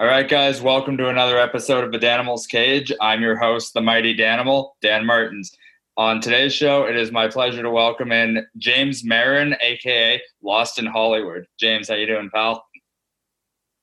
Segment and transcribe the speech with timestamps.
[0.00, 2.90] All right, guys, welcome to another episode of The Danimal's Cage.
[3.00, 5.56] I'm your host, the mighty Danimal, Dan Martins.
[5.96, 10.86] On today's show, it is my pleasure to welcome in James Marin, aka Lost in
[10.86, 11.46] Hollywood.
[11.60, 12.66] James, how you doing, pal?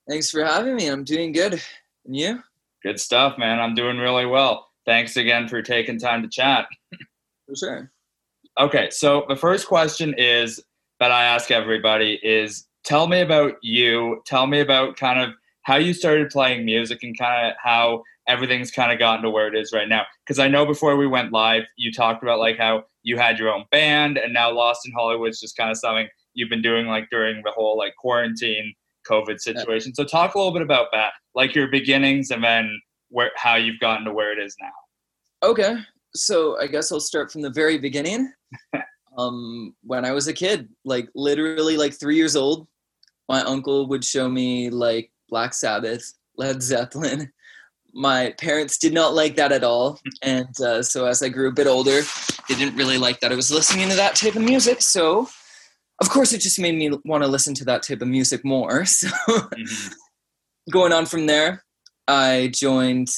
[0.10, 0.88] Thanks for having me.
[0.88, 1.62] I'm doing good.
[2.05, 2.43] And you?
[2.83, 3.62] Good stuff, man.
[3.62, 4.67] I'm doing really well.
[4.85, 6.65] Thanks again for taking time to chat.
[7.47, 7.91] For sure.
[8.59, 10.62] Okay, so the first question is
[10.99, 14.21] that I ask everybody is tell me about you.
[14.25, 18.71] Tell me about kind of how you started playing music and kind of how everything's
[18.71, 20.03] kind of gotten to where it is right now.
[20.25, 23.49] Because I know before we went live, you talked about like how you had your
[23.49, 26.88] own band and now Lost in Hollywood is just kind of something you've been doing
[26.88, 28.73] like during the whole like quarantine
[29.09, 29.93] COVID situation.
[29.95, 33.80] So talk a little bit about that, like your beginnings and then where how you've
[33.80, 35.47] gotten to where it is now.
[35.47, 35.77] Okay.
[36.13, 38.31] So I guess I'll start from the very beginning.
[39.17, 42.67] um, when I was a kid, like literally like three years old,
[43.27, 47.31] my uncle would show me like Black Sabbath, Led Zeppelin.
[47.94, 51.53] My parents did not like that at all, and uh, so as I grew a
[51.53, 52.02] bit older,
[52.47, 54.81] they didn't really like that I was listening to that type of music.
[54.81, 55.28] So,
[56.00, 58.86] of course, it just made me want to listen to that type of music more.
[58.86, 59.94] So, Mhm.
[60.72, 61.64] going on from there,
[62.08, 63.09] I joined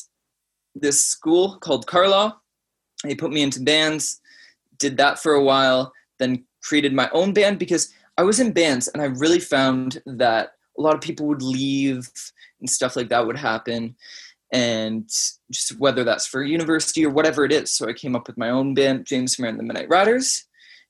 [0.76, 2.34] this school called Carlaw.
[3.04, 4.22] They put me into bands,
[4.80, 8.88] did that for a while, then created my own band because I was in bands
[8.88, 12.10] and I really found that a lot of people would leave
[12.60, 13.96] and stuff like that would happen.
[14.52, 15.10] And
[15.52, 17.72] just whether that's for university or whatever it is.
[17.72, 20.46] So I came up with my own band, James Mayer and the Midnight Riders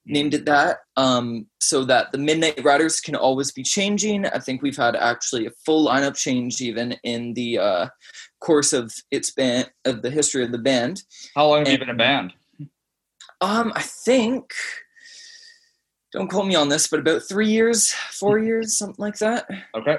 [0.06, 4.62] named it that um, so that the midnight riders can always be changing i think
[4.62, 7.88] we've had actually a full lineup change even in the uh,
[8.40, 11.02] course of its band of the history of the band
[11.36, 12.34] How long have you been a band?
[13.42, 14.53] um i think
[16.14, 19.47] don't quote me on this but about three years four years something like that.
[19.75, 19.97] Okay.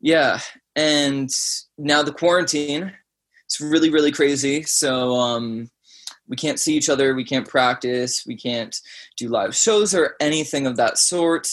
[0.00, 0.40] yeah
[0.74, 1.30] and
[1.78, 2.92] now the quarantine
[3.44, 4.62] it's really really crazy.
[4.62, 5.70] So um
[6.28, 8.80] we can't see each other we can't practice we can't
[9.16, 11.48] do live shows or anything of that sort.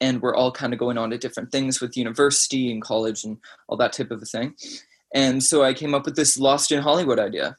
[0.00, 3.38] And we're all kind of going on to different things with university and college and
[3.68, 4.54] all that type of a thing.
[5.14, 7.56] And so i came up with this lost in hollywood idea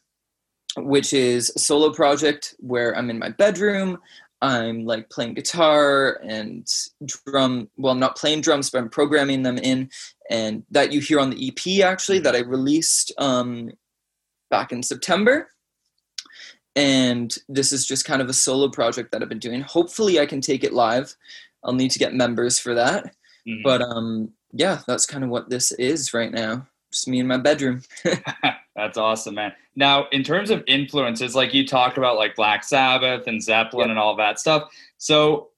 [0.77, 3.97] which is a solo project where i'm in my bedroom
[4.45, 6.67] i'm like playing guitar and
[7.05, 9.89] drum well I'm not playing drums but i'm programming them in
[10.29, 13.71] and that you hear on the ep actually that i released um,
[14.49, 15.49] back in september.
[16.77, 19.61] And this is just kind of a solo project that i've been doing.
[19.61, 21.15] Hopefully i can take it live.
[21.63, 23.15] I'll need to get members for that.
[23.47, 23.63] Mhm.
[23.63, 26.67] but um yeah that's kind of what this is right now.
[26.91, 27.81] Just me in my bedroom
[28.75, 29.53] That's awesome, man.
[29.75, 33.97] Now, in terms of influences, like you talked about, like Black Sabbath and Zeppelin and
[33.99, 34.69] all that stuff.
[34.97, 35.49] So,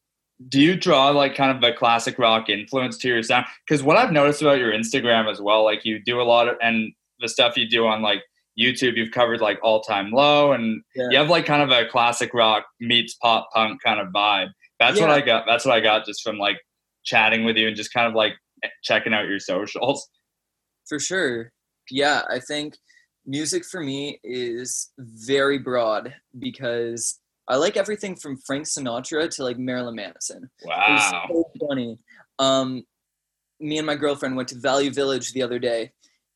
[0.50, 3.48] do you draw like kind of a classic rock influence to your sound?
[3.68, 6.58] Because what I've noticed about your Instagram as well, like you do a lot of,
[6.62, 8.22] and the stuff you do on like
[8.60, 11.08] YouTube, you've covered like All Time Low, and Yeah.
[11.10, 14.50] you have like kind of a classic rock meets pop punk kind of vibe.
[14.80, 15.46] That's what I got.
[15.48, 16.58] That's what I got just from like
[17.04, 18.34] chatting with you and just kind of like
[18.84, 20.08] checking out your socials.
[20.88, 21.52] For sure.
[21.90, 22.76] Yeah, I think
[23.28, 29.60] music for me is very broad because I like everything from Frank Sinatra to like
[29.60, 30.50] Marilyn Manson.
[30.64, 31.26] Wow.
[31.30, 31.98] so funny.
[32.40, 32.84] Um,
[33.60, 35.92] me and my girlfriend went to Value Village the other day,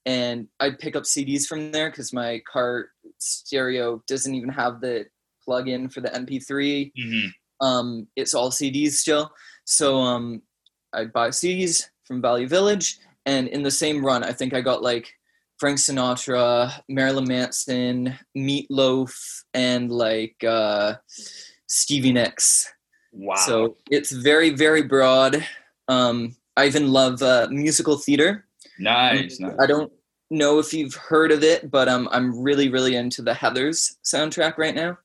[0.06, 5.06] and I'd pick up CDs from there because my car stereo doesn't even have the
[5.44, 7.28] plug-in for the MP3 hmm
[7.62, 9.32] um, it's all CDs still.
[9.66, 10.42] So um,
[10.94, 14.82] I'd buy CDs from Value Village, and in the same run, I think I got
[14.82, 15.14] like
[15.62, 20.96] Frank Sinatra, Marilyn Manson, Meatloaf, and like uh,
[21.68, 22.68] Stevie Nicks.
[23.14, 23.36] Wow.
[23.36, 25.46] So it's very, very broad.
[25.88, 28.48] Um, I even love uh, musical theater.
[28.80, 29.40] nice.
[29.40, 29.54] nice.
[29.60, 29.92] I don't
[30.32, 34.58] know if you've heard of it, but um, I'm really, really into the Heathers soundtrack
[34.58, 34.98] right now.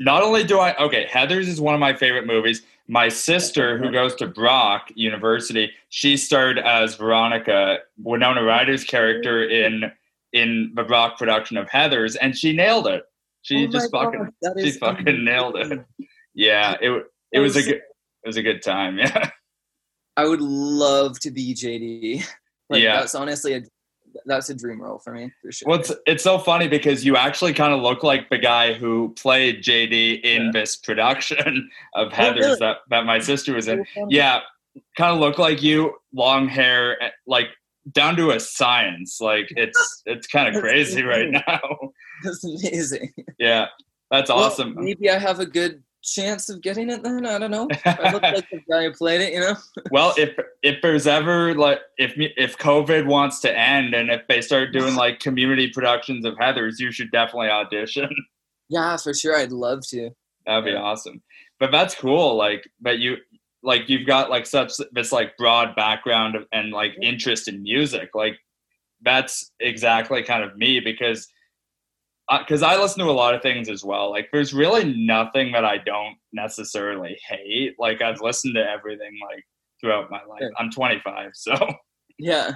[0.00, 2.62] not only do I okay, Heathers is one of my favorite movies.
[2.88, 9.92] My sister, who goes to Brock University, she starred as Veronica, Winona Ryder's character in
[10.32, 13.02] in the Brock production of Heathers, and she nailed it.
[13.42, 15.80] She Oh just fucking God, she fucking nailed it.
[16.34, 17.76] Yeah, it it was a good
[18.22, 18.98] it was a good time.
[18.98, 19.30] Yeah,
[20.16, 22.24] I would love to be JD.
[22.72, 23.00] Like, Yeah.
[23.00, 23.62] that's honestly a
[24.26, 25.68] that's a dream role for me for sure.
[25.68, 29.12] well, it's it's so funny because you actually kind of look like the guy who
[29.16, 30.50] played JD in Yeah.
[30.52, 32.56] this production of Oh, Heathers really?
[32.60, 33.84] that that my sister was in.
[34.08, 34.40] Yeah
[34.96, 37.48] kind of look like you long hair eh, like
[37.92, 41.60] down to a science like it's it's kind of crazy right now
[42.24, 43.12] that's amazing.
[43.38, 43.66] yeah
[44.10, 47.26] that's Well, awesome maybe I have a good chance of getting it then.
[47.26, 47.68] I don't know.
[47.84, 49.54] I look like the guy who played it, you know.
[49.90, 50.30] well, if
[50.62, 54.94] if there's ever like if if COVID wants to end and if they start doing
[54.94, 58.08] like community productions of Heathers, you should definitely audition.
[58.70, 59.36] Yeah, for sure.
[59.36, 60.08] I'd love to.
[60.46, 61.20] That'd be awesome.
[61.58, 62.34] But that's cool.
[62.34, 63.16] Like, but you
[63.62, 68.10] like you've got like such this like broad background and like interest in music.
[68.14, 68.38] Like
[69.02, 71.28] that's exactly kind of me because
[72.38, 74.10] because uh, I listen to a lot of things as well.
[74.10, 77.74] Like, there's really nothing that I don't necessarily hate.
[77.78, 79.44] Like, I've listened to everything like
[79.80, 80.48] throughout my life.
[80.56, 81.54] I'm 25, so
[82.18, 82.52] yeah,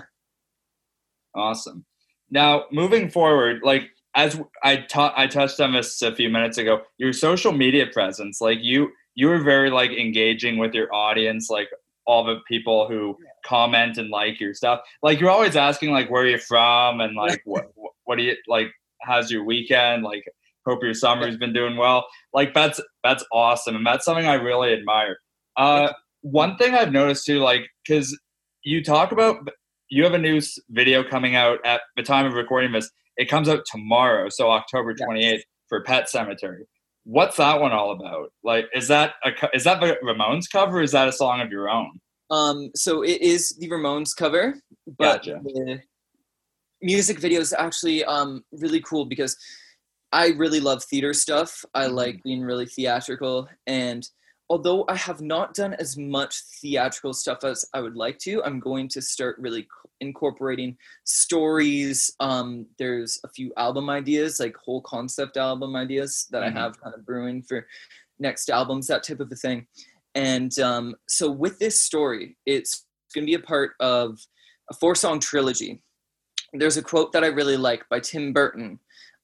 [1.34, 1.84] awesome.
[2.30, 6.82] Now, moving forward, like as I taught, I touched on this a few minutes ago.
[6.98, 11.68] Your social media presence, like you, you were very like engaging with your audience, like
[12.06, 14.80] all the people who comment and like your stuff.
[15.02, 17.72] Like you're always asking like where you're from and like what
[18.04, 18.70] what do you like
[19.04, 20.02] how's your weekend?
[20.02, 20.24] Like,
[20.66, 22.06] hope your summer's been doing well.
[22.32, 25.18] Like, that's that's awesome, and that's something I really admire.
[25.56, 28.18] Uh, one thing I've noticed too, like, because
[28.62, 29.48] you talk about
[29.90, 30.40] you have a new
[30.70, 32.90] video coming out at the time of recording this.
[33.16, 36.62] It comes out tomorrow, so October twenty eighth for Pet Sematary.
[37.04, 38.32] What's that one all about?
[38.42, 40.80] Like, is that a is that the Ramones cover?
[40.80, 42.00] is that a song of your own?
[42.30, 44.56] Um, so it is the Ramones cover,
[44.98, 45.40] but gotcha.
[45.44, 45.80] the,
[46.84, 49.36] music video is actually um, really cool because
[50.12, 51.64] I really love theater stuff.
[51.74, 51.94] I mm-hmm.
[51.94, 53.48] like being really theatrical.
[53.66, 54.06] And
[54.48, 58.60] although I have not done as much theatrical stuff as I would like to, I'm
[58.60, 59.66] going to start really
[60.00, 62.14] incorporating stories.
[62.20, 66.56] Um, there's a few album ideas, like whole concept album ideas that mm-hmm.
[66.56, 67.66] I have kind of brewing for
[68.18, 69.66] next albums, that type of a thing.
[70.14, 74.18] And um, so with this story, it's going to be a part of
[74.70, 75.82] a four song trilogy
[76.54, 78.78] there's a quote that I really like by Tim Burton.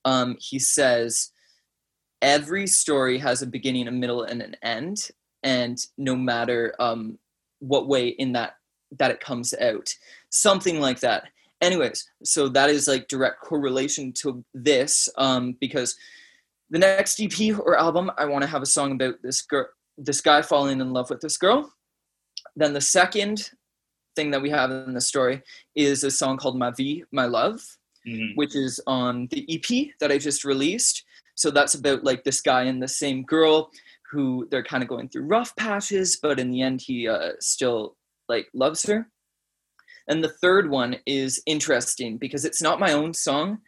[0.04, 1.30] Um, he says,
[2.22, 5.08] Every story has a beginning, a middle, and an end.
[5.42, 7.18] And no matter um,
[7.60, 8.56] what way in that
[8.98, 9.94] that it comes out,
[10.30, 11.24] something like that.
[11.60, 15.94] Anyways, so that is like direct correlation to this um, because
[16.70, 19.66] the next EP or album, I want to have a song about this girl,
[19.98, 21.70] this guy falling in love with this girl.
[22.56, 23.50] Then the second
[24.16, 25.42] thing that we have in the story
[25.74, 27.60] is a song called Ma Vie, My Love,
[28.06, 28.34] mm-hmm.
[28.36, 31.04] which is on the EP that I just released.
[31.34, 33.70] So that's about like this guy and the same girl
[34.10, 37.96] who they're kind of going through rough patches, but in the end, he uh, still
[38.28, 39.08] like loves her.
[40.08, 43.58] And the third one is interesting because it's not my own song,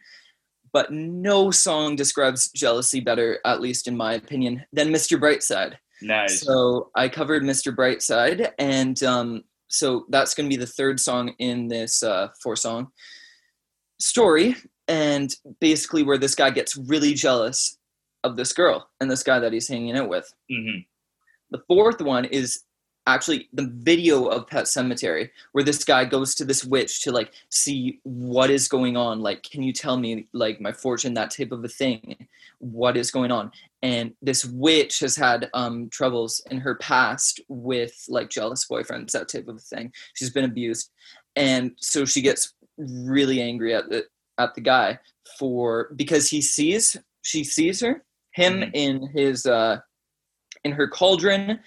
[0.71, 5.19] but no song describes jealousy better, at least in my opinion, than Mr.
[5.19, 5.75] Brightside.
[6.01, 6.41] Nice.
[6.41, 7.73] So I covered Mr.
[7.73, 12.55] Brightside, and um, so that's going to be the third song in this uh, four
[12.55, 12.91] song
[13.99, 14.55] story
[14.87, 17.77] and basically where this guy gets really jealous
[18.23, 20.79] of this girl and this guy that he's hanging out with mm-hmm.
[21.51, 22.63] the fourth one is
[23.05, 27.31] actually the video of Pet Sematary where this guy goes to this witch to like
[27.49, 29.21] see what is going on.
[29.21, 32.27] Like can you tell me like my fortune that type of a thing?
[32.59, 33.51] What is going on?
[33.81, 39.29] And this witch has had um troubles in her past with like jealous boyfriends that
[39.29, 39.91] type of a thing.
[40.13, 40.91] She's been abused.
[41.35, 44.05] And so she gets really angry at the
[44.37, 44.99] at the guy
[45.37, 48.71] for because he sees she sees her him mm-hmm.
[48.73, 49.77] in his uh
[50.63, 51.59] in her cauldron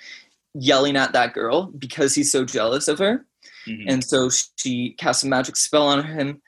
[0.58, 3.24] yelling at that girl because he's so jealous of her.
[3.66, 3.88] Mm-hmm.
[3.88, 6.40] And so she casts a magic spell on him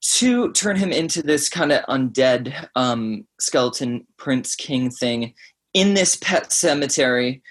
[0.00, 5.32] to turn him into this kind of undead um, skeleton prince king thing
[5.72, 7.42] in this pet cemetery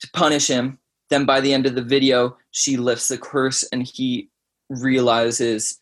[0.00, 0.78] to punish him.
[1.10, 4.28] Then by the end of the video, she lifts the curse and he
[4.68, 5.80] realizes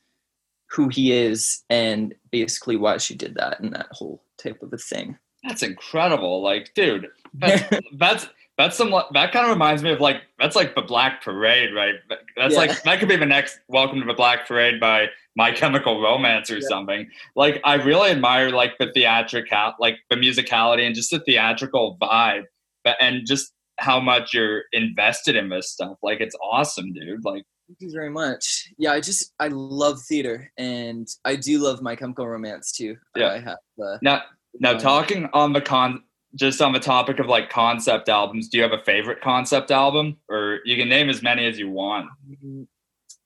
[0.71, 4.79] who he is and basically why she did that and that whole type of a
[4.79, 5.17] thing.
[5.45, 6.43] That's incredible.
[6.43, 10.75] Like, dude, that's, that's that's some that kind of reminds me of like that's like
[10.75, 11.97] the Black Parade, right?
[12.37, 12.61] That's yeah.
[12.61, 16.51] like that could be the next Welcome to the Black Parade by My Chemical Romance
[16.51, 16.69] or yeah.
[16.69, 17.09] something.
[17.35, 22.45] Like I really admire like the theatrical, like the musicality and just the theatrical vibe,
[22.83, 25.99] but and just how much you're invested in this stuff.
[26.03, 27.25] Like it's awesome, dude.
[27.25, 28.73] Like Thank you very much.
[28.79, 32.97] Yeah, I just I love theater and I do love My Chemical Romance too.
[33.17, 33.59] Yeah, I have.
[33.83, 34.23] Uh, now,
[34.61, 36.03] now talking on the con
[36.37, 40.19] just on the topic of like concept albums, do you have a favorite concept album,
[40.29, 42.07] or you can name as many as you want?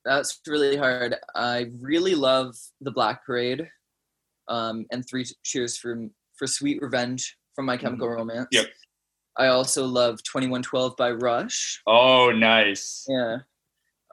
[0.05, 1.15] That's really hard.
[1.35, 3.69] I really love the Black Parade,
[4.47, 8.17] um, and Three Cheers for for Sweet Revenge from My Chemical mm-hmm.
[8.17, 8.47] Romance.
[8.51, 8.65] Yep.
[9.37, 11.81] I also love Twenty One Twelve by Rush.
[11.85, 13.05] Oh, nice.
[13.07, 13.39] Yeah.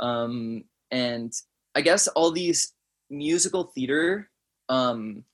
[0.00, 1.32] Um, and
[1.74, 2.72] I guess all these
[3.10, 4.28] musical theater
[4.68, 5.24] um,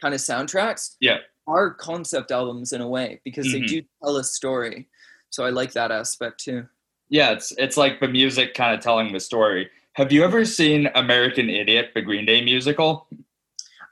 [0.00, 0.96] kind of soundtracks.
[1.00, 3.52] Yeah are concept albums in a way because Mhm.
[3.52, 4.86] they do tell a story.
[5.30, 6.68] So I like that aspect too.
[7.08, 9.70] Yeah, it's it's like the music kind of telling the story.
[9.94, 13.08] Have you ever seen American Idiot, the Green Day musical?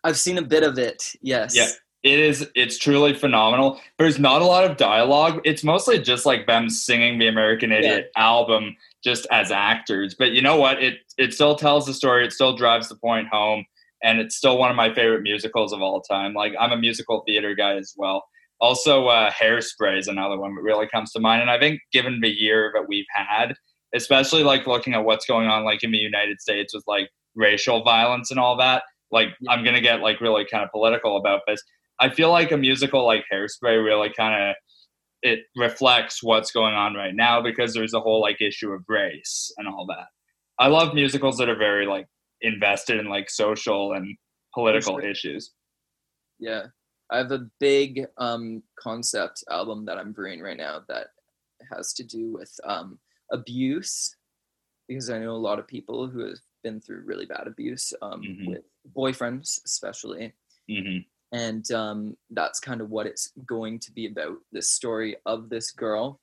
[0.04, 1.12] I've seen a bit of it.
[1.22, 1.56] Yes.
[1.56, 1.68] Yeah.
[2.02, 3.80] It is it's truly phenomenal.
[3.98, 5.40] There's not a lot of dialogue.
[5.44, 10.14] It's mostly just like them singing the American Idiot album just as actors.
[10.14, 10.80] But you know what?
[10.82, 12.24] It it still tells the story.
[12.24, 13.64] It still drives the point home
[14.02, 16.34] and it's still one of my favorite musicals of all time.
[16.34, 18.24] Like I'm a musical theater guy as well.
[18.60, 21.42] Also, uh, Hairspray is another one that really comes to mind.
[21.42, 23.54] And I think given the year that we've had,
[23.94, 27.82] especially like looking at what's going on like in the United States with like racial
[27.84, 31.62] violence and all that, like I'm gonna get like really kind of political about this.
[32.00, 34.56] I feel like a musical like Hairspray really kind of
[35.22, 39.52] it reflects what's going on right now because there's a whole like issue of race
[39.56, 40.06] and all that.
[40.58, 42.06] I love musicals that are very like
[42.42, 44.16] invested in like social and
[44.54, 45.08] political sure.
[45.08, 45.52] issues.
[46.38, 46.66] Yeah.
[47.10, 51.08] I have a big um, concept album that I'm brewing right now that
[51.70, 52.98] has to do with um,
[53.32, 54.16] abuse
[54.88, 58.22] because I know a lot of people who have been through really bad abuse um,
[58.22, 58.46] Mhm.
[58.48, 58.64] with
[58.94, 60.32] boyfriends, especially.
[60.68, 60.98] hmm
[61.32, 65.72] and um, that's kind of what it's going to be about this story of this
[65.72, 66.20] girl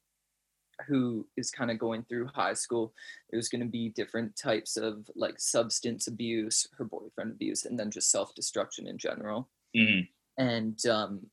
[0.87, 2.93] who is kind of going through high school
[3.29, 7.91] there's going to be different types of like substance abuse her boyfriend abuse and then
[7.91, 9.49] just self-destruction in general.
[9.75, 10.01] Hmm
[10.37, 11.27] and um,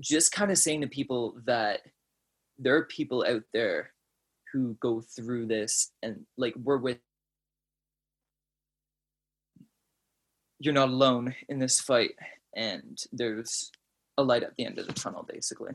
[0.00, 1.80] just kind of saying to people that
[2.58, 3.90] there are people out there
[4.52, 6.98] who go through this and like we're with
[10.60, 12.12] you're not alone in this fight
[12.56, 13.70] and there's
[14.16, 15.72] a light at the end of the tunnel basically.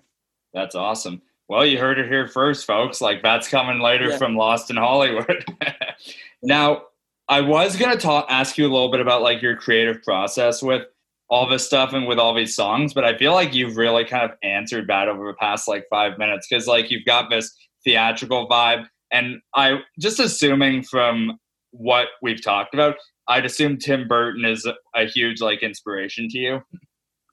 [0.53, 1.22] That's awesome.
[1.53, 3.00] Well, you heard it here first, folks.
[3.00, 4.17] Like that's coming later Yeah.
[4.17, 5.45] from Lost in Hollywood.
[6.41, 6.83] now,
[7.29, 10.83] I was gonna talk, ask you a little bit about like your creative process with
[11.29, 14.24] all this stuff and with all these songs, but I feel like you've really kind
[14.29, 18.48] of answered that over the past like five minutes because like you've got this theatrical
[18.50, 21.39] vibe, and I just assuming from
[21.72, 22.95] what we've talked about,
[23.27, 26.62] I'd assume Tim Burton is a, huge like inspiration to you.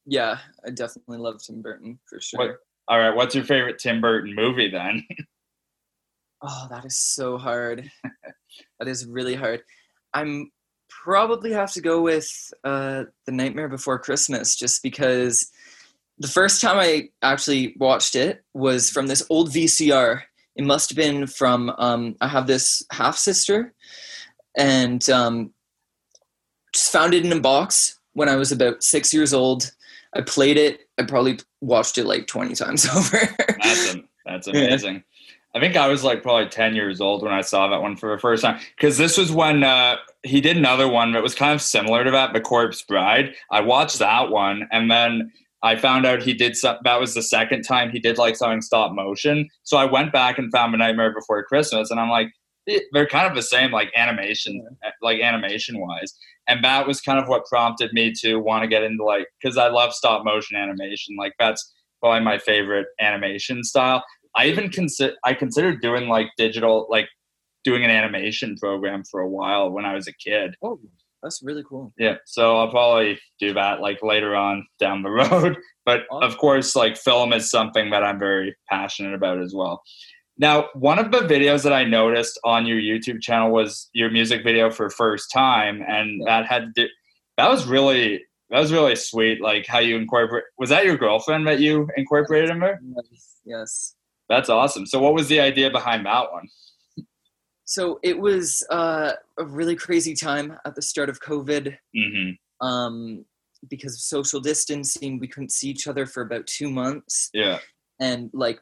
[0.07, 2.57] yeah i definitely love tim burton for sure What-
[2.91, 5.07] All right, what's your favorite Tim Burton movie then?
[6.43, 7.91] Oh, that is so hard.
[8.79, 9.61] that is really hard.
[10.15, 10.51] I'm
[10.89, 15.51] probably have to go with uh, The Nightmare Before Christmas just because
[16.17, 20.23] the first time I actually watched it was from this old VCR.
[20.57, 23.75] It must have been from um, I have this half sister,
[24.57, 25.53] and um,
[26.73, 29.73] just found it in a box when I was about six years old.
[30.15, 30.89] I played it.
[30.99, 33.19] I probably watched it like twenty times over.
[33.63, 35.03] That's that's amazing.
[35.55, 38.15] I think I was like probably ten years old when I saw that one for
[38.15, 41.55] the first time because this was when uh, he did another one that was kind
[41.55, 43.35] of similar to that, The Corpse Bride.
[43.51, 47.23] I watched that one, and then I found out he did some, that was the
[47.23, 49.49] second time he did like something stop motion.
[49.63, 52.33] So I went back and found A Nightmare Before Christmas, and I'm like,
[52.69, 56.15] eh, they're kind of the same, like animation, eh, like animation wise.
[56.51, 59.57] And that was kind of what prompted me to want to get into like because
[59.57, 61.15] I love stop motion animation.
[61.17, 64.03] Like that's probably my favorite animation style.
[64.35, 67.09] I even consider I considered doing like digital like
[67.63, 70.55] doing an animation program for a while when I was a kid.
[70.63, 70.81] oh,
[71.23, 71.93] that's really cool.
[71.99, 75.57] Yeah, so I'll probably do that like later on down the road.
[75.85, 79.83] But of course, like film is something that I'm very passionate about as well.
[80.41, 84.43] Now, one of the videos that I noticed on your YouTube channel was your music
[84.43, 86.89] video for first time, and that had to do,
[87.37, 89.43] that was really that was really sweet.
[89.43, 92.81] Like how you incorporate was that your girlfriend that you incorporated in there?
[92.97, 93.37] Yes.
[93.45, 93.95] yes.
[94.31, 94.87] That's awesome.
[94.87, 96.49] So, what was the idea behind that one?
[97.67, 101.77] So it was uh, a really crazy time at the start of COVID.
[101.95, 102.67] Mm-hmm.
[102.67, 103.27] Um,
[103.69, 107.29] because of social distancing, we couldn't see each other for about two months.
[107.33, 107.59] Yeah.
[108.01, 108.59] And like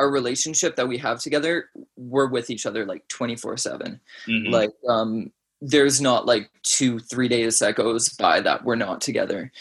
[0.00, 4.00] our relationship that we have together, we're with each other like 24 7.
[4.26, 4.50] Mhm.
[4.50, 5.30] Like, um,
[5.60, 9.52] there's not like two, three days that goes by that we're not together.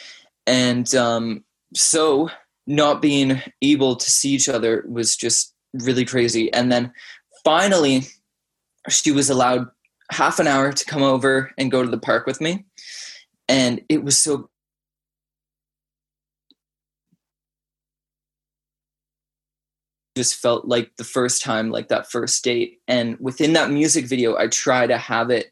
[0.48, 1.43] And um,
[1.75, 2.29] so
[2.67, 6.51] not being able to see each other was just really crazy.
[6.53, 6.93] And then
[7.43, 8.03] finally,
[8.88, 9.67] she was allowed
[10.10, 12.63] half an hour to come over and go to the park with me.
[13.50, 14.50] And it was so
[20.20, 22.80] just felt like the first time like that first date.
[22.88, 25.52] And within that music video i try to have it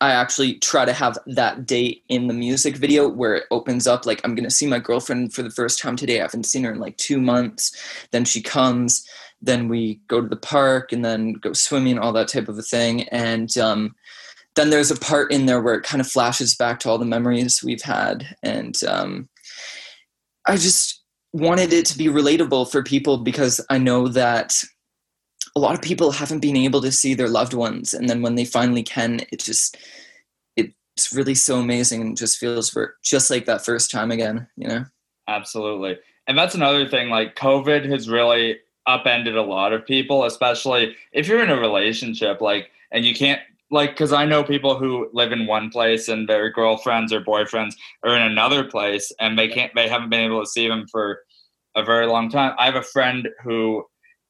[0.00, 4.06] i actually try to have that date in the music video where it opens up
[4.06, 6.18] like i'm gonna see my girlfriend for the first time today.
[6.18, 7.62] I haven't seen her in like two months.
[8.10, 9.06] Then she comes
[9.40, 12.62] then we go to the park and then go swimming all that type of a
[12.62, 13.02] thing.
[13.08, 13.94] And um,
[14.56, 17.04] then there's a part in there where it kind of flashes back to all the
[17.04, 18.36] memories we've had.
[18.42, 19.28] And um,
[20.46, 20.97] I just
[21.38, 24.62] wanted it to be relatable for people because I know that
[25.56, 27.94] a lot of people haven't been able to see their loved ones.
[27.94, 29.76] And then when they finally can it just
[30.56, 34.66] it's really so amazing and just feels for just like that first time again you
[34.66, 34.84] know?
[35.28, 35.98] Absolutely.
[36.26, 41.28] And that's another thing like covid has really upended a lot of people especially if
[41.28, 43.40] you're in a relationship like and you can't
[43.70, 47.74] like because i know people who live in one place and their girlfriends or boyfriends
[48.02, 51.20] are in another place and they can't they haven't been able to see them for
[51.78, 52.54] a very long time.
[52.58, 53.84] I have a friend who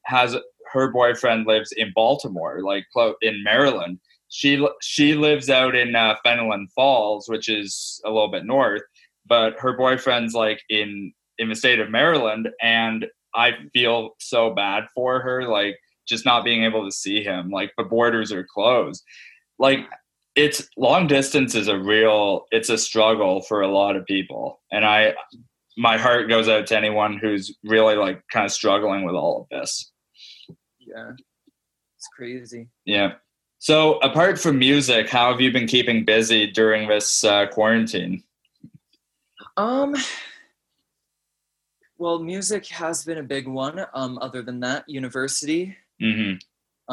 [0.05, 0.35] has
[0.71, 2.85] her boyfriend lives in baltimore like
[3.21, 3.99] in maryland.
[4.29, 8.83] She she lives out in uh, fenelon falls which is a little bit north
[9.25, 14.85] but her boyfriend's like in in the state of maryland and i feel so bad
[14.95, 15.75] for her like
[16.09, 17.49] just not being able to see him.
[17.49, 19.03] Like the borders are closed.
[19.59, 19.87] Like
[20.35, 24.85] it's long distance is a real it's a struggle for a lot of people and
[24.85, 25.11] i
[25.79, 29.47] my heart goes out to anyone who's really like kind of struggling with all of
[29.49, 29.93] this
[30.79, 31.11] yeah
[31.97, 33.13] it's crazy yeah
[33.59, 38.21] so apart from music how have you been keeping busy during this uh, quarantine
[39.55, 39.95] um
[41.97, 46.35] well music has been a big one um other than that university mm-hmm.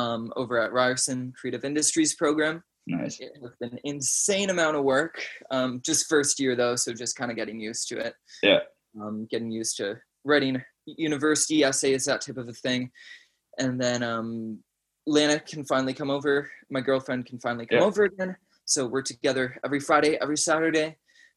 [0.00, 3.18] um over at ryerson creative industries program Nice.
[3.58, 5.20] Been an insane amount of work.
[5.50, 8.14] Um, just first year though, so just kind of getting used to it.
[8.44, 8.60] Yeah.
[9.00, 12.90] Um, getting used to writing university essays, that type of a thing.
[13.58, 14.58] And then um,
[15.06, 16.50] Lana can finally come over.
[16.70, 17.84] My girlfriend can finally come Yeah.
[17.84, 18.36] over again.
[18.64, 20.96] So we're together every Friday, every Saturday,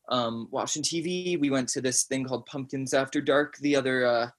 [0.09, 1.39] um, watching TV.
[1.39, 4.29] We went to this thing called Pumpkins After Dark the other uh,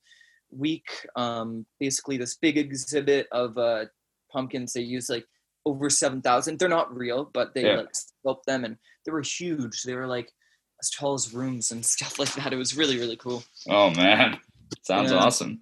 [0.50, 0.88] week.
[1.16, 3.84] Um, basically, this big exhibit of uh,
[4.32, 4.72] pumpkins.
[4.72, 5.26] They use like
[5.66, 6.58] over 7,000.
[6.58, 7.76] They're not real, but they Yeah.
[7.76, 9.82] like sculpt them and they were huge.
[9.82, 10.30] They were like
[10.80, 12.52] as tall as rooms and stuff like that.
[12.52, 13.42] It was really, really cool.
[13.68, 14.38] Oh man,
[14.82, 15.18] sounds Yeah.
[15.18, 15.60] awesome.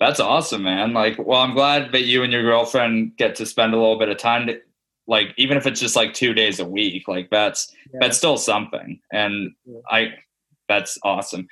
[0.00, 0.92] That's awesome, man.
[0.92, 4.08] Like, well, I'm glad that you and your girlfriend get to spend a little bit
[4.08, 4.48] of time.
[4.48, 4.58] To,
[5.06, 9.00] like, even if it's just like two days a week, like that's that's still something.
[9.12, 9.78] And Yeah.
[9.88, 10.08] I,
[10.68, 11.46] that's awesome.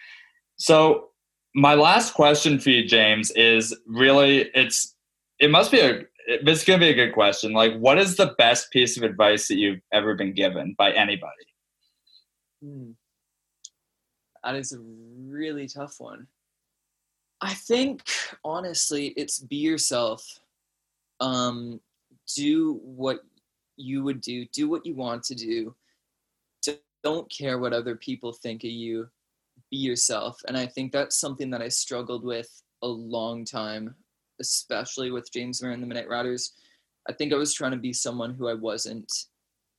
[0.57, 1.11] So
[1.55, 4.95] my last question for you, James, is really it's
[5.39, 7.53] it must be a it- this gonna be a good question.
[7.53, 11.47] Like, what is the best piece of advice that you've ever been given by anybody?
[12.63, 12.93] Hmm.
[14.45, 16.27] That is a really tough one.
[17.41, 18.03] I think
[18.45, 20.41] honestly, it's be yourself.
[21.21, 21.81] Um,
[22.37, 23.21] do what
[23.77, 24.47] you would do.
[24.47, 25.75] Do what you want to do.
[27.03, 29.09] Don't care what other people think of you.
[29.71, 30.41] Be yourself.
[30.47, 32.49] And I think that's something that I struggled with
[32.83, 33.95] a long time,
[34.41, 36.53] especially with James and the Midnight Riders.
[37.09, 39.13] I think I was trying to be someone who I wasn't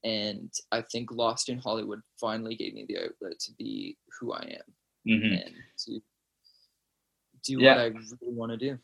[0.04, 4.58] and I think Lost in Hollywood finally gave me the outlet to be who I
[4.60, 4.74] am
[5.06, 5.54] hmm and
[5.86, 6.02] to
[7.46, 7.76] do Yeah.
[7.76, 8.78] what I really want to do.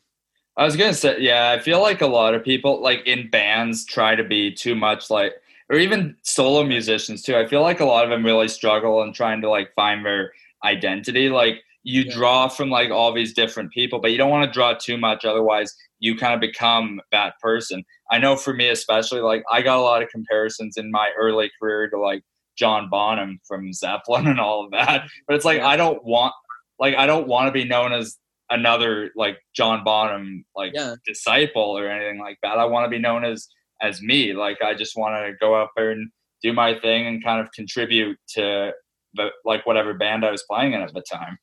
[0.56, 3.84] I was gonna say, yeah, I feel like a lot of people, like in bands,
[3.86, 5.34] try to be too much like,
[5.70, 7.36] or even solo musicians too.
[7.36, 10.32] I feel like a lot of them really struggle in trying to like find their
[10.64, 11.30] identity.
[11.30, 12.14] Like you Yeah.
[12.14, 15.24] draw from like all these different people, but you don't want to draw too much,
[15.24, 17.84] otherwise you kind of become that person.
[18.10, 21.50] I know for me especially, like I got a lot of comparisons in my early
[21.60, 22.22] career to like
[22.56, 25.04] John Bonham from Zeppelin and all of that.
[25.26, 26.32] But it's like I don't want,
[26.78, 28.16] like I don't want to be known as
[28.50, 30.94] another like John Bonham like Yeah.
[31.06, 32.58] disciple or anything like that.
[32.58, 33.48] I want to be known as
[33.82, 34.32] as me.
[34.32, 36.10] Like I just want to go out there and
[36.42, 38.72] do my thing and kind of contribute to
[39.14, 41.38] the like whatever band I was playing in at the time.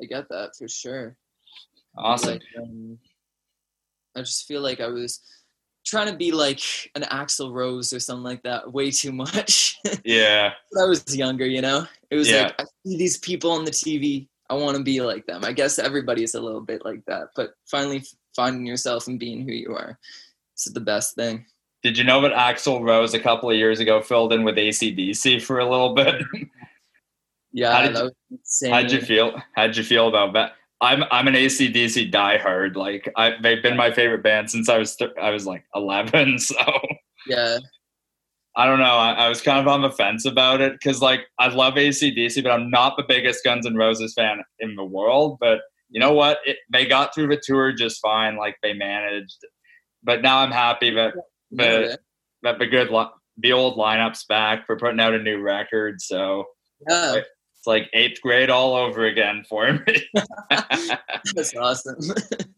[0.00, 1.16] I get that for sure.
[1.96, 2.34] Awesome.
[2.34, 2.98] Like, um,
[4.18, 5.20] I just feel like I was
[5.86, 6.60] trying to be like
[6.94, 9.76] an Axl Rose or something like that way too much.
[10.04, 10.52] yeah.
[10.70, 11.86] when I was younger, you know?
[12.10, 12.42] It was Yeah.
[12.44, 14.28] like I see these people on the TV.
[14.50, 15.44] I want to be like them.
[15.44, 18.02] I guess everybody is a little bit like that, but finally
[18.34, 19.98] finding yourself and being who you are
[20.56, 21.44] is the best thing.
[21.82, 25.40] Did you know that Axl Rose a couple of years ago filled in with ACDC
[25.42, 26.22] for a little bit?
[27.50, 28.70] Yeah, How did that you- was insane.
[28.72, 29.42] How'd you feel?
[29.54, 30.52] How'd you feel about that?
[30.80, 32.76] I'm I'm an ACDC diehard.
[32.76, 36.38] Like I, they've been my favorite band since I was th- I was like 11.
[36.48, 36.56] So
[37.26, 37.58] Yeah,
[38.58, 38.84] I don't know.
[38.84, 42.42] I, I was kind of on the fence about it because, like, I love ACDC,
[42.42, 45.38] but I'm not the biggest Guns N' Roses fan in the world.
[45.40, 45.60] But
[45.90, 46.38] you know what?
[46.44, 48.36] It, they got through the tour just fine.
[48.36, 49.38] Like, they managed.
[50.02, 51.14] But now I'm happy that
[51.52, 51.98] nailed the
[52.42, 56.00] that the good li- the old lineup's back for putting out a new record.
[56.00, 56.44] So
[56.88, 57.20] yeah,
[57.58, 60.04] it's like eighth grade all over again for me.
[61.34, 61.98] that's awesome.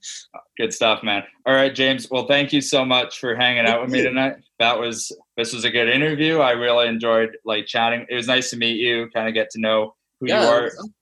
[0.58, 1.22] good stuff, man.
[1.46, 2.10] All right, James.
[2.10, 4.36] Well, thank you so much for hanging out with me tonight.
[4.58, 6.40] That was this was a good interview.
[6.40, 8.04] I really enjoyed like chatting.
[8.10, 10.66] It was nice to meet you, kind of get to know who yeah, you are.
[10.66, 10.94] awesome.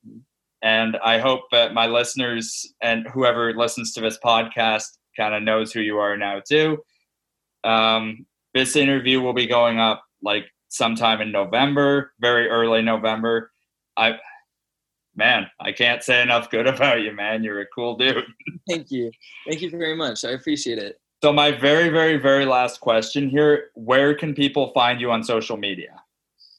[0.62, 5.72] and I hope that my listeners and whoever listens to this podcast kind of knows
[5.72, 6.78] who you are now too.
[7.64, 13.50] Um, this interview will be going up like sometime in November, very early November.
[13.98, 14.18] I,
[15.16, 17.42] man, I can't say enough good about you, man.
[17.42, 18.24] You're a cool dude.
[18.68, 19.10] Thank you.
[19.46, 20.24] Thank you very much.
[20.24, 21.00] I appreciate it.
[21.22, 25.56] So my very, very, very last question here: Where can people find you on social
[25.56, 26.00] media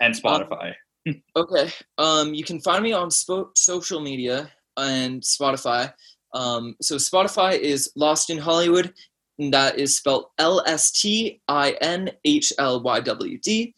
[0.02, 0.73] and Spotify?
[1.08, 5.93] Um, okay, um, you can find me on spo- social media and Spotify.
[6.34, 8.93] Um, so Spotify is Lost in Hollywood,
[9.39, 13.73] and that is spelled L S T I N H L Y W D.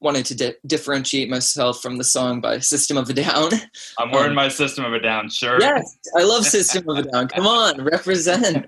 [0.00, 3.50] Wanted to di- differentiate myself from the song by System of a Down.
[3.98, 5.62] I'm wearing um, my System of a Down shirt.
[5.62, 7.28] Yes, I love System of a Down.
[7.34, 8.66] Come on, represent.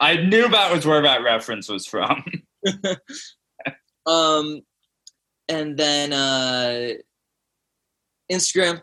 [0.00, 2.24] I knew that was where that reference was from.
[4.06, 4.62] um,
[5.48, 6.92] and then uh,
[8.30, 8.82] Instagram,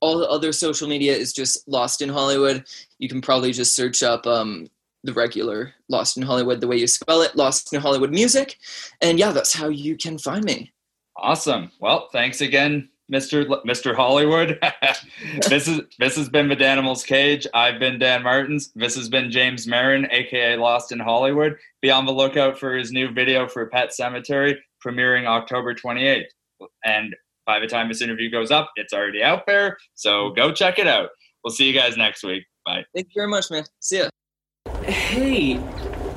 [0.00, 2.64] all the other social media is just Lost in Hollywood.
[2.98, 4.68] You can probably just search up um,
[5.04, 8.58] the regular Lost in Hollywood, the way you spell it, Lost in Hollywood Music.
[9.00, 10.72] And yeah, that's how you can find me.
[11.16, 11.70] Awesome.
[11.80, 13.48] Well, thanks again, Mr.
[13.48, 13.94] L- Mr.
[13.94, 14.58] Hollywood.
[15.48, 17.46] this is this has been the Danimals Cage.
[17.54, 18.72] I've been Dan Martins.
[18.74, 21.56] This has been James Marin, aka Lost in Hollywood.
[21.80, 26.24] Be on the lookout for his new video for Pet Sematary, premiering October 28th.
[26.84, 27.14] And
[27.46, 29.76] by the time this interview goes up, it's already out there.
[29.94, 31.10] So go check it out.
[31.44, 32.44] We'll see you guys next week.
[32.64, 32.84] Bye.
[32.94, 33.64] Thank you very much, man.
[33.80, 34.08] See ya.
[34.84, 35.60] Hey,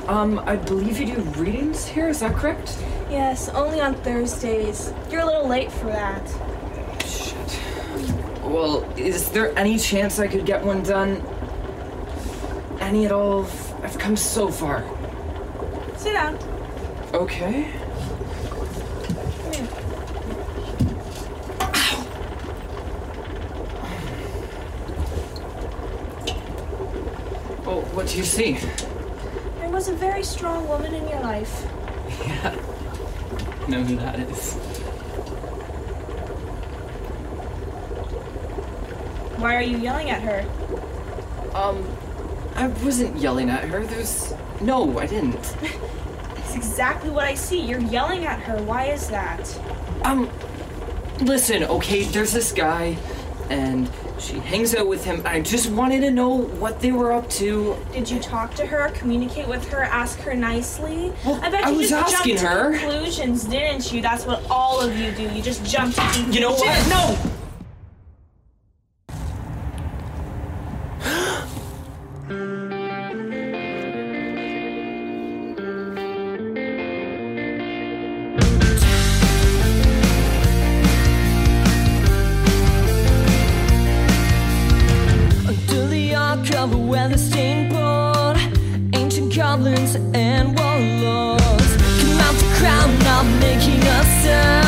[0.08, 2.78] um, I believe you do readings here, is that correct?
[3.10, 4.94] Yes, only on Thursdays.
[5.10, 6.28] You're a little late for that.
[7.06, 7.60] Shit.
[8.44, 11.24] Well, is there any chance I could get one done?
[12.80, 13.48] Any at all?
[13.82, 14.84] I've come so far.
[15.98, 16.38] Sit down.
[17.14, 17.72] Okay.
[19.42, 19.68] Come here.
[27.66, 28.60] Well, what do you see?
[29.76, 31.68] Was a very strong woman in your life.
[32.26, 32.56] Yeah.
[33.68, 34.54] Know who that is.
[39.36, 40.46] Why are you yelling at her?
[41.54, 41.86] Um,
[42.56, 43.86] I wasn't yelling at her.
[43.86, 44.34] There's.
[44.62, 45.44] No, I didn't.
[46.36, 47.60] That's exactly what I see.
[47.60, 48.64] You're yelling at her.
[48.64, 49.60] Why is that?
[50.04, 50.30] Um,
[51.20, 52.96] listen, okay, there's this guy,
[53.50, 55.22] and she hangs out with him.
[55.26, 57.76] I just wanted to know what they were up to.
[57.92, 61.14] Did you talk to her, communicate with her, ask her nicely?
[61.26, 62.72] Well, I bet I you was just asking jumped her.
[62.74, 64.02] to conclusions, didn't you?
[64.02, 65.24] That's what all of you do.
[65.24, 66.36] You just jump to conclusions.
[66.36, 66.90] You know what?
[66.90, 67.35] No!
[89.56, 94.65] Goblins and warlords come out the crowd, not making a sound.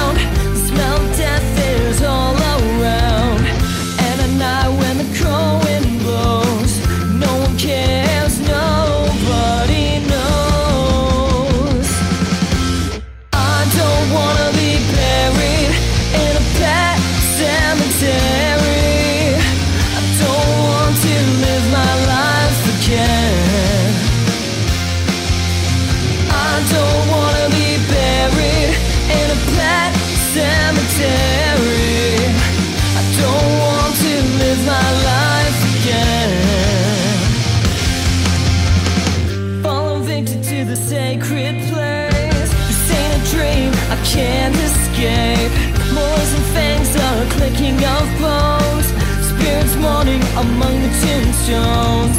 [44.14, 45.52] Can't escape.
[45.94, 48.88] Moors and fangs are clicking of bones.
[49.30, 52.18] Spirits mourning among the tombstones.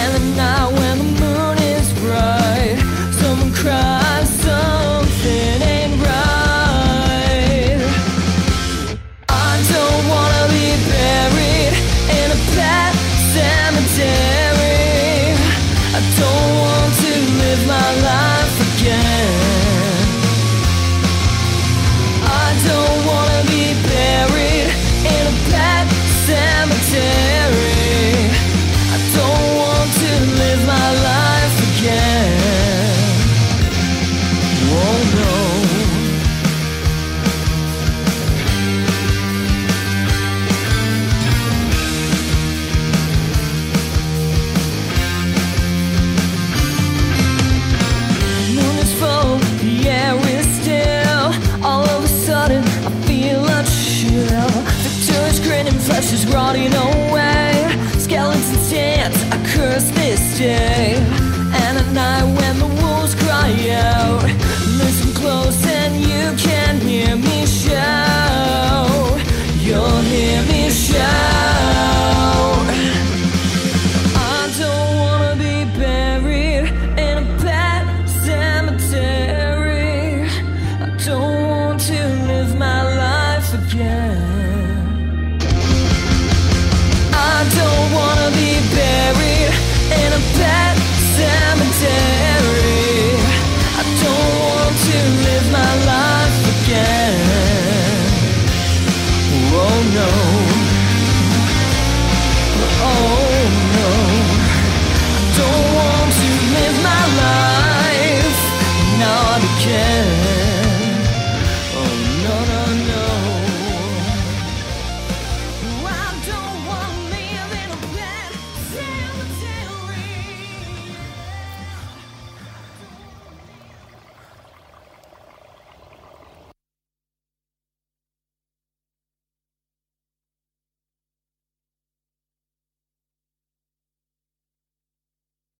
[0.00, 2.78] And the night when the moon is bright,
[3.20, 4.17] someone cries,